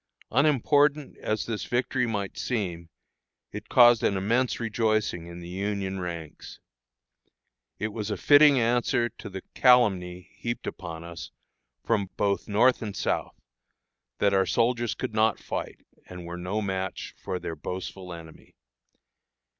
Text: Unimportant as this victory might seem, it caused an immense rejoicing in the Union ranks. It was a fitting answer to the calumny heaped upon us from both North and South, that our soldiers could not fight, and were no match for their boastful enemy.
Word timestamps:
Unimportant 0.31 1.15
as 1.19 1.45
this 1.45 1.65
victory 1.65 2.07
might 2.07 2.35
seem, 2.35 2.89
it 3.51 3.69
caused 3.69 4.01
an 4.01 4.17
immense 4.17 4.59
rejoicing 4.59 5.27
in 5.27 5.41
the 5.41 5.47
Union 5.47 5.99
ranks. 5.99 6.59
It 7.77 7.89
was 7.89 8.09
a 8.09 8.17
fitting 8.17 8.59
answer 8.59 9.09
to 9.09 9.29
the 9.29 9.43
calumny 9.53 10.27
heaped 10.33 10.65
upon 10.65 11.03
us 11.03 11.29
from 11.83 12.09
both 12.17 12.47
North 12.47 12.81
and 12.81 12.95
South, 12.95 13.39
that 14.17 14.33
our 14.33 14.47
soldiers 14.47 14.95
could 14.95 15.13
not 15.13 15.37
fight, 15.37 15.85
and 16.07 16.25
were 16.25 16.35
no 16.35 16.63
match 16.63 17.13
for 17.23 17.37
their 17.37 17.55
boastful 17.55 18.11
enemy. 18.11 18.55